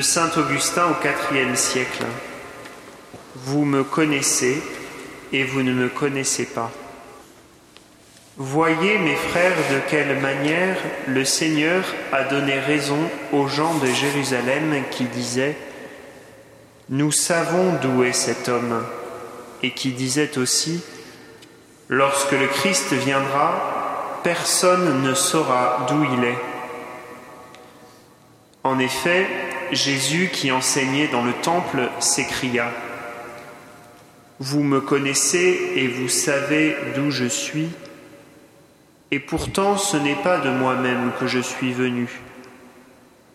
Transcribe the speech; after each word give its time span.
Saint 0.00 0.30
Augustin 0.36 0.86
au 0.86 1.34
IVe 1.34 1.56
siècle. 1.56 2.04
Vous 3.34 3.64
me 3.64 3.84
connaissez 3.84 4.62
et 5.32 5.44
vous 5.44 5.62
ne 5.62 5.72
me 5.72 5.88
connaissez 5.88 6.46
pas. 6.46 6.70
Voyez, 8.36 8.98
mes 8.98 9.16
frères, 9.16 9.56
de 9.70 9.80
quelle 9.88 10.18
manière 10.20 10.76
le 11.06 11.24
Seigneur 11.24 11.84
a 12.12 12.24
donné 12.24 12.58
raison 12.58 12.98
aux 13.32 13.48
gens 13.48 13.74
de 13.74 13.86
Jérusalem 13.86 14.82
qui 14.90 15.04
disaient 15.04 15.56
Nous 16.88 17.12
savons 17.12 17.74
d'où 17.82 18.02
est 18.02 18.12
cet 18.12 18.48
homme, 18.48 18.82
et 19.62 19.72
qui 19.72 19.92
disaient 19.92 20.38
aussi 20.38 20.82
Lorsque 21.88 22.32
le 22.32 22.46
Christ 22.46 22.92
viendra, 22.94 24.20
personne 24.22 25.02
ne 25.02 25.12
saura 25.14 25.86
d'où 25.88 26.04
il 26.04 26.24
est. 26.24 26.38
En 28.62 28.78
effet, 28.78 29.26
Jésus 29.72 30.30
qui 30.32 30.50
enseignait 30.50 31.08
dans 31.08 31.24
le 31.24 31.32
temple 31.32 31.88
s'écria 32.00 32.70
Vous 34.38 34.62
me 34.62 34.80
connaissez 34.80 35.72
et 35.76 35.88
vous 35.88 36.08
savez 36.08 36.76
d'où 36.94 37.10
je 37.10 37.26
suis 37.26 37.68
et 39.10 39.18
pourtant 39.18 39.76
ce 39.76 39.96
n'est 39.96 40.22
pas 40.22 40.38
de 40.38 40.50
moi-même 40.50 41.12
que 41.18 41.26
je 41.26 41.40
suis 41.40 41.72
venu, 41.72 42.08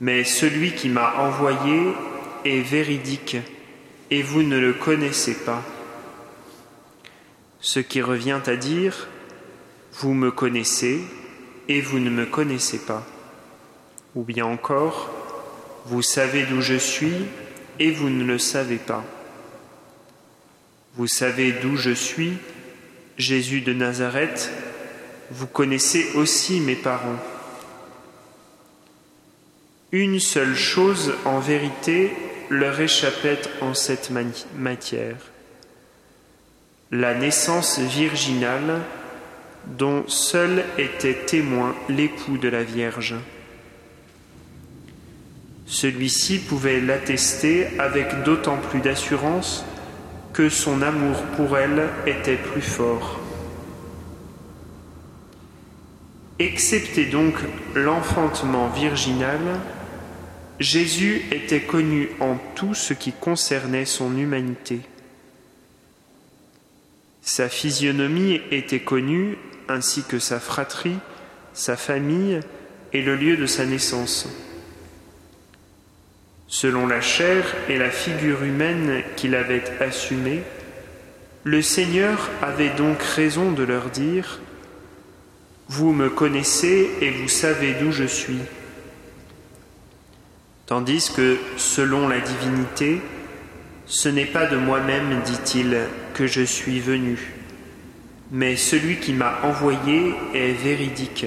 mais 0.00 0.24
celui 0.24 0.72
qui 0.72 0.88
m'a 0.88 1.14
envoyé 1.18 1.92
est 2.44 2.60
véridique, 2.60 3.36
et 4.10 4.22
vous 4.22 4.42
ne 4.42 4.58
le 4.58 4.72
connaissez 4.72 5.34
pas. 5.34 5.62
Ce 7.60 7.80
qui 7.80 8.00
revient 8.00 8.40
à 8.46 8.56
dire, 8.56 9.08
vous 9.92 10.14
me 10.14 10.30
connaissez, 10.30 11.04
et 11.68 11.82
vous 11.82 11.98
ne 11.98 12.08
me 12.08 12.24
connaissez 12.24 12.78
pas. 12.78 13.04
Ou 14.14 14.22
bien 14.22 14.46
encore, 14.46 15.10
vous 15.86 16.02
savez 16.02 16.44
d'où 16.44 16.60
je 16.60 16.76
suis, 16.76 17.26
et 17.78 17.90
vous 17.90 18.10
ne 18.10 18.24
le 18.24 18.38
savez 18.38 18.76
pas. 18.76 19.04
Vous 20.96 21.06
savez 21.06 21.52
d'où 21.52 21.76
je 21.76 21.90
suis, 21.90 22.32
Jésus 23.16 23.60
de 23.60 23.72
Nazareth, 23.72 24.50
vous 25.30 25.46
connaissez 25.46 26.12
aussi 26.14 26.60
mes 26.60 26.76
parents. 26.76 27.18
Une 29.92 30.20
seule 30.20 30.54
chose 30.54 31.14
en 31.24 31.38
vérité 31.40 32.12
leur 32.50 32.80
échappait 32.80 33.40
en 33.60 33.74
cette 33.74 34.10
matière, 34.56 35.16
la 36.90 37.14
naissance 37.14 37.78
virginale 37.78 38.80
dont 39.66 40.04
seul 40.08 40.64
était 40.78 41.24
témoin 41.26 41.74
l'époux 41.88 42.38
de 42.38 42.48
la 42.48 42.62
Vierge. 42.62 43.14
Celui-ci 45.68 46.38
pouvait 46.38 46.80
l'attester 46.80 47.78
avec 47.78 48.22
d'autant 48.24 48.56
plus 48.56 48.80
d'assurance 48.80 49.66
que 50.32 50.48
son 50.48 50.80
amour 50.80 51.20
pour 51.36 51.58
elle 51.58 51.88
était 52.06 52.36
plus 52.38 52.62
fort. 52.62 53.20
Excepté 56.38 57.04
donc 57.04 57.34
l'enfantement 57.74 58.68
virginal, 58.68 59.40
Jésus 60.58 61.22
était 61.32 61.60
connu 61.60 62.08
en 62.20 62.36
tout 62.54 62.74
ce 62.74 62.94
qui 62.94 63.12
concernait 63.12 63.84
son 63.84 64.16
humanité. 64.16 64.80
Sa 67.20 67.50
physionomie 67.50 68.40
était 68.50 68.80
connue, 68.80 69.36
ainsi 69.68 70.02
que 70.02 70.18
sa 70.18 70.40
fratrie, 70.40 70.98
sa 71.52 71.76
famille 71.76 72.40
et 72.94 73.02
le 73.02 73.16
lieu 73.16 73.36
de 73.36 73.44
sa 73.44 73.66
naissance. 73.66 74.28
Selon 76.48 76.86
la 76.86 77.00
chair 77.00 77.44
et 77.68 77.78
la 77.78 77.90
figure 77.90 78.42
humaine 78.42 79.02
qu'il 79.16 79.34
avait 79.34 79.64
assumée, 79.80 80.42
le 81.44 81.62
Seigneur 81.62 82.30
avait 82.42 82.70
donc 82.70 83.00
raison 83.02 83.52
de 83.52 83.62
leur 83.62 83.90
dire 83.90 84.40
vous 85.68 85.92
me 85.92 86.08
connaissez 86.08 86.90
et 87.02 87.10
vous 87.10 87.28
savez 87.28 87.74
d'où 87.74 87.92
je 87.92 88.04
suis. 88.04 88.40
Tandis 90.64 91.10
que, 91.14 91.36
selon 91.58 92.08
la 92.08 92.20
divinité, 92.20 93.02
ce 93.84 94.08
n'est 94.08 94.26
pas 94.26 94.46
de 94.46 94.56
moi-même, 94.56 95.20
dit-il, 95.24 95.78
que 96.14 96.26
je 96.26 96.42
suis 96.42 96.80
venu, 96.80 97.34
mais 98.30 98.56
celui 98.56 98.96
qui 98.96 99.12
m'a 99.12 99.40
envoyé 99.42 100.14
est 100.34 100.52
véridique, 100.52 101.26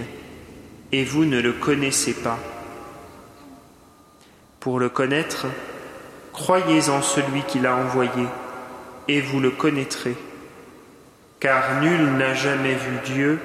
et 0.92 1.04
vous 1.04 1.26
ne 1.26 1.40
le 1.40 1.54
connaissez 1.54 2.14
pas. 2.14 2.40
Pour 4.62 4.80
le 4.80 4.90
connaître, 4.90 5.48
croyez 6.34 6.90
en 6.90 7.02
celui 7.02 7.42
qui 7.48 7.58
l'a 7.58 7.76
envoyé, 7.76 8.28
et 9.08 9.20
vous 9.20 9.40
le 9.40 9.50
connaîtrez, 9.50 10.16
car 11.40 11.82
nul 11.82 12.14
n'a 12.18 12.36
jamais 12.36 12.76
vu 12.76 13.14
Dieu, 13.14 13.40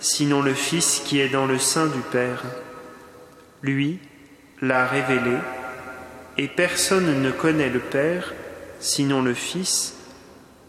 sinon 0.00 0.42
le 0.42 0.54
Fils 0.54 1.00
qui 1.04 1.20
est 1.20 1.28
dans 1.28 1.46
le 1.46 1.60
sein 1.60 1.86
du 1.86 2.00
Père. 2.00 2.42
Lui 3.62 4.00
l'a 4.60 4.84
révélé, 4.84 5.36
et 6.38 6.48
personne 6.48 7.22
ne 7.22 7.30
connaît 7.30 7.70
le 7.70 7.78
Père 7.78 8.34
sinon 8.80 9.22
le 9.22 9.34
Fils, 9.34 9.94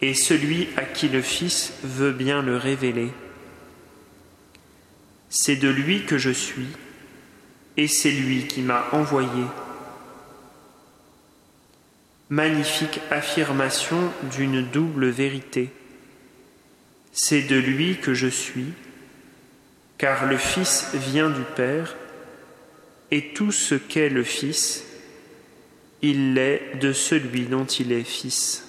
et 0.01 0.13
celui 0.13 0.69
à 0.77 0.83
qui 0.83 1.09
le 1.09 1.23
Fils 1.23 1.73
veut 1.83 2.11
bien 2.11 2.43
le 2.43 2.57
révéler. 2.57 3.11
C'est 5.29 5.55
de 5.55 5.69
lui 5.69 6.05
que 6.05 6.19
je 6.19 6.29
suis, 6.29 6.67
et 7.75 7.87
c'est 7.87 8.11
lui 8.11 8.45
qui 8.45 8.61
m'a 8.61 8.85
envoyé. 8.91 9.45
Magnifique 12.29 13.01
affirmation 13.09 13.97
d'une 14.35 14.61
double 14.61 15.07
vérité. 15.07 15.71
C'est 17.11 17.41
de 17.41 17.55
lui 17.55 17.97
que 17.97 18.13
je 18.13 18.27
suis, 18.27 18.71
car 19.97 20.27
le 20.27 20.37
Fils 20.37 20.91
vient 20.93 21.31
du 21.31 21.41
Père, 21.55 21.95
et 23.09 23.33
tout 23.33 23.51
ce 23.51 23.73
qu'est 23.73 24.09
le 24.09 24.23
Fils, 24.23 24.85
il 26.03 26.35
l'est 26.35 26.75
de 26.79 26.93
celui 26.93 27.45
dont 27.45 27.65
il 27.65 27.91
est 27.91 28.03
Fils. 28.03 28.68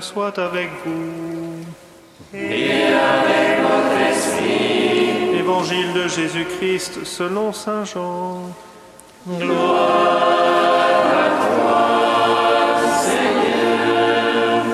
Soit 0.00 0.38
avec 0.38 0.70
vous. 0.84 1.64
Et 2.32 2.84
avec 2.84 3.60
votre 3.62 3.96
esprit. 4.10 5.36
Évangile 5.38 5.92
de 5.92 6.08
Jésus-Christ 6.08 7.04
selon 7.04 7.52
Saint 7.52 7.84
Jean. 7.84 8.50
Gloire 9.26 10.22
à 11.18 11.28
toi, 11.46 11.78
Seigneur. 13.00 14.64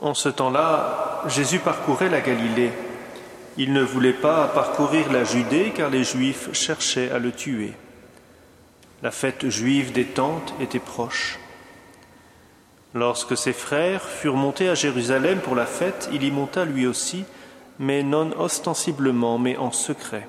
En 0.00 0.14
ce 0.14 0.28
temps-là, 0.28 1.22
Jésus 1.26 1.58
parcourait 1.58 2.10
la 2.10 2.20
Galilée. 2.20 2.72
Il 3.56 3.72
ne 3.72 3.82
voulait 3.82 4.12
pas 4.12 4.46
parcourir 4.48 5.10
la 5.10 5.24
Judée 5.24 5.72
car 5.74 5.90
les 5.90 6.04
Juifs 6.04 6.52
cherchaient 6.52 7.10
à 7.10 7.18
le 7.18 7.32
tuer. 7.32 7.72
La 9.02 9.10
fête 9.10 9.48
juive 9.48 9.92
des 9.92 10.04
tentes 10.04 10.54
était 10.60 10.78
proche. 10.78 11.39
Lorsque 12.94 13.36
ses 13.36 13.52
frères 13.52 14.02
furent 14.02 14.36
montés 14.36 14.68
à 14.68 14.74
Jérusalem 14.74 15.38
pour 15.38 15.54
la 15.54 15.66
fête, 15.66 16.08
il 16.12 16.24
y 16.24 16.30
monta 16.30 16.64
lui 16.64 16.86
aussi, 16.86 17.24
mais 17.78 18.02
non 18.02 18.30
ostensiblement, 18.38 19.38
mais 19.38 19.56
en 19.56 19.70
secret. 19.70 20.26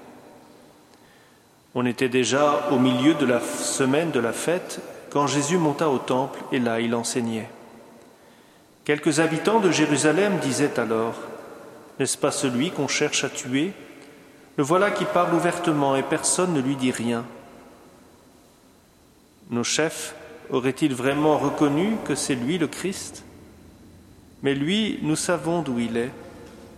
On 1.73 1.85
était 1.85 2.09
déjà 2.09 2.67
au 2.71 2.77
milieu 2.77 3.13
de 3.15 3.25
la 3.25 3.39
semaine 3.39 4.11
de 4.11 4.19
la 4.19 4.33
fête 4.33 4.79
quand 5.09 5.27
Jésus 5.27 5.57
monta 5.57 5.89
au 5.89 5.97
temple 5.97 6.39
et 6.51 6.59
là 6.59 6.79
il 6.81 6.93
enseignait. 6.93 7.49
Quelques 8.85 9.19
habitants 9.19 9.59
de 9.59 9.71
Jérusalem 9.71 10.37
disaient 10.39 10.79
alors, 10.79 11.15
N'est-ce 11.99 12.17
pas 12.17 12.31
celui 12.31 12.71
qu'on 12.71 12.87
cherche 12.87 13.23
à 13.23 13.29
tuer? 13.29 13.73
Le 14.57 14.63
voilà 14.63 14.91
qui 14.91 15.05
parle 15.05 15.33
ouvertement 15.33 15.95
et 15.95 16.03
personne 16.03 16.53
ne 16.53 16.61
lui 16.61 16.75
dit 16.75 16.91
rien. 16.91 17.25
Nos 19.49 19.63
chefs 19.63 20.15
Aurait-il 20.51 20.93
vraiment 20.93 21.37
reconnu 21.37 21.95
que 22.03 22.13
c'est 22.13 22.35
lui 22.35 22.57
le 22.57 22.67
Christ? 22.67 23.23
Mais 24.43 24.53
lui, 24.53 24.99
nous 25.01 25.15
savons 25.15 25.61
d'où 25.61 25.79
il 25.79 25.95
est. 25.95 26.11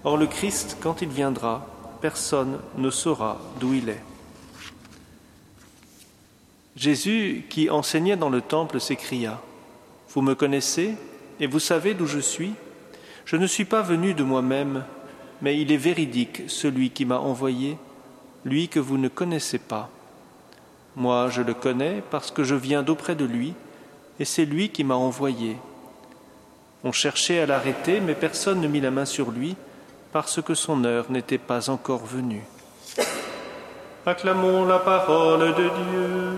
Or 0.04 0.18
le 0.18 0.28
Christ, 0.28 0.78
quand 0.80 1.02
il 1.02 1.10
viendra, 1.10 1.66
personne 2.02 2.60
ne 2.78 2.90
saura 2.92 3.40
d'où 3.60 3.74
il 3.74 3.90
est. 3.90 4.02
Jésus, 6.76 7.46
qui 7.50 7.70
enseignait 7.70 8.18
dans 8.18 8.30
le 8.30 8.42
temple, 8.42 8.80
s'écria, 8.80 9.42
Vous 10.14 10.22
me 10.22 10.36
connaissez 10.36 10.96
et 11.40 11.48
vous 11.48 11.60
savez 11.60 11.96
d'où 11.96 12.06
je 12.06 12.20
suis? 12.20 12.54
Je 13.26 13.38
ne 13.38 13.48
suis 13.48 13.66
pas 13.66 13.82
venu 13.82 14.14
de 14.14 14.24
moi-même, 14.24 14.84
mais 15.42 15.60
il 15.60 15.72
est 15.72 15.78
véridique 15.78 16.44
celui 16.48 16.92
qui 16.92 17.06
m'a 17.06 17.18
envoyé, 17.18 17.78
lui 18.46 18.68
que 18.68 18.80
vous 18.80 18.98
ne 18.98 19.08
connaissez 19.08 19.58
pas. 19.58 19.90
Moi, 20.96 21.30
je 21.30 21.42
le 21.42 21.54
connais 21.54 22.04
parce 22.12 22.32
que 22.32 22.44
je 22.44 22.56
viens 22.56 22.84
d'auprès 22.84 23.16
de 23.16 23.26
lui, 23.26 23.54
et 24.20 24.26
c'est 24.26 24.46
lui 24.46 24.70
qui 24.70 24.84
m'a 24.84 24.96
envoyé. 24.96 25.58
On 26.84 26.92
cherchait 26.92 27.40
à 27.40 27.46
l'arrêter, 27.46 28.00
mais 28.00 28.14
personne 28.14 28.62
ne 28.62 28.68
mit 28.68 28.82
la 28.82 28.92
main 28.92 29.06
sur 29.06 29.32
lui, 29.32 29.56
parce 30.12 30.42
que 30.42 30.54
son 30.54 30.84
heure 30.84 31.06
n'était 31.10 31.38
pas 31.38 31.70
encore 31.70 32.06
venue. 32.06 32.44
Acclamons 34.06 34.66
la 34.66 34.80
parole 34.80 35.56
de 35.56 35.64
Dieu. 35.64 36.34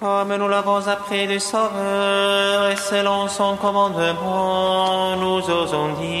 Comme 0.00 0.36
nous 0.36 0.48
l'avons 0.48 0.86
appris 0.86 1.26
du 1.26 1.40
Sauveur 1.40 2.49
selon 2.76 3.28
son 3.28 3.56
commandement, 3.56 5.16
nous 5.16 5.50
osons 5.50 5.94
dire. 6.00 6.19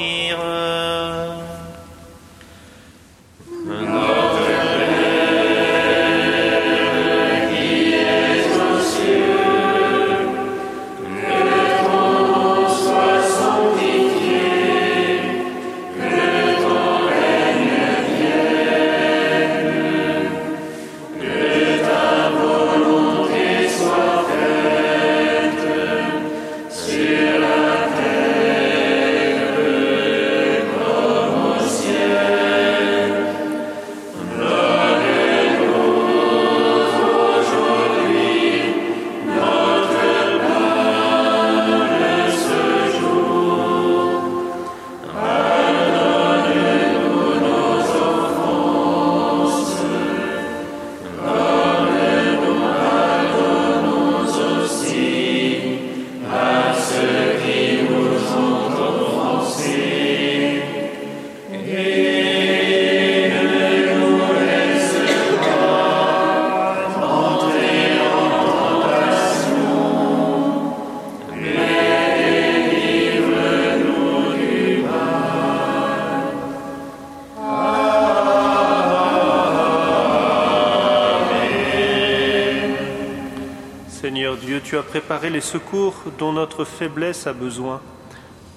Tu 84.70 84.78
as 84.78 84.82
préparé 84.84 85.30
les 85.30 85.40
secours 85.40 85.96
dont 86.16 86.32
notre 86.32 86.64
faiblesse 86.64 87.26
a 87.26 87.32
besoin. 87.32 87.80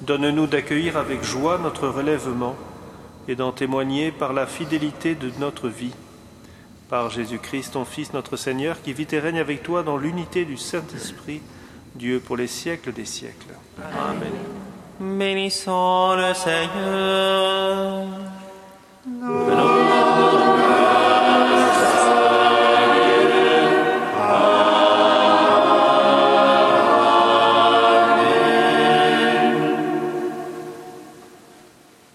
Donne-nous 0.01 0.45
d'accueillir 0.45 0.95
avec 0.95 1.23
joie 1.23 1.57
notre 1.57 1.87
relèvement 1.87 2.55
et 3.27 3.33
d'en 3.33 3.51
témoigner 3.51 4.11
par 4.11 4.31
la 4.31 4.45
fidélité 4.45 5.15
de 5.15 5.31
notre 5.39 5.69
vie. 5.69 5.95
Par 6.87 7.09
Jésus-Christ, 7.09 7.73
ton 7.73 7.83
Fils, 7.83 8.13
notre 8.13 8.37
Seigneur, 8.37 8.79
qui 8.83 8.93
vit 8.93 9.07
et 9.11 9.17
règne 9.17 9.39
avec 9.39 9.63
toi 9.63 9.81
dans 9.81 9.97
l'unité 9.97 10.45
du 10.45 10.55
Saint-Esprit, 10.55 11.41
Dieu 11.95 12.19
pour 12.19 12.37
les 12.37 12.45
siècles 12.45 12.93
des 12.93 13.05
siècles. 13.05 13.55
Amen. 13.81 14.29
Bénissons 14.99 16.15
le 16.15 16.35
Seigneur. 16.35 18.05